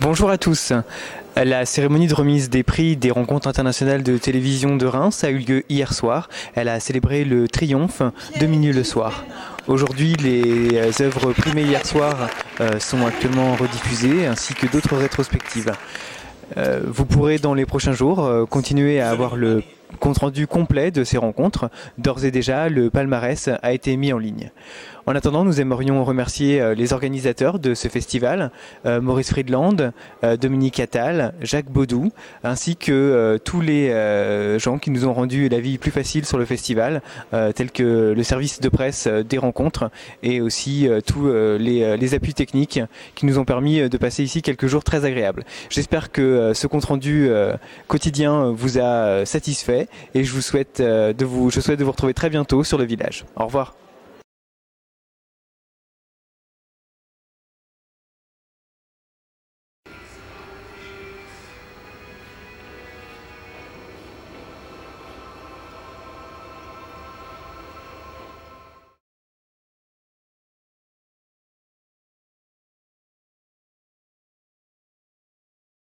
[0.00, 0.72] Bonjour à tous.
[1.34, 5.38] La cérémonie de remise des prix des rencontres internationales de télévision de Reims a eu
[5.38, 6.28] lieu hier soir.
[6.54, 8.02] Elle a célébré le triomphe
[8.40, 9.24] de minuit le soir.
[9.66, 12.30] Aujourd'hui, les œuvres primées hier soir
[12.60, 15.72] euh, sont actuellement rediffusées ainsi que d'autres rétrospectives.
[16.56, 19.64] Euh, vous pourrez dans les prochains jours euh, continuer à avoir le
[20.00, 21.70] compte rendu complet de ces rencontres.
[21.98, 24.50] D'ores et déjà, le palmarès a été mis en ligne.
[25.08, 28.50] En attendant, nous aimerions remercier euh, les organisateurs de ce festival,
[28.84, 32.12] euh, Maurice Friedland, euh, Dominique Attal, Jacques Baudou,
[32.44, 33.88] ainsi que tous les
[34.58, 37.00] gens qui nous ont rendu la vie plus facile sur le festival,
[37.54, 39.90] tels que le service de presse des rencontres
[40.22, 41.28] et aussi tous
[41.58, 42.80] les, appuis techniques
[43.14, 45.44] qui nous ont permis de passer ici quelques jours très agréables.
[45.70, 47.30] J'espère que ce compte rendu
[47.86, 52.14] quotidien vous a satisfait et je vous souhaite de vous, je souhaite de vous retrouver
[52.14, 53.24] très bientôt sur le village.
[53.36, 53.74] Au revoir.